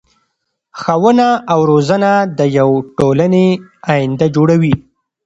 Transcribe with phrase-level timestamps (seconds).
[0.79, 3.47] ښوونه او روزنه د يو ټولنی
[3.91, 4.73] اينده جوړوي.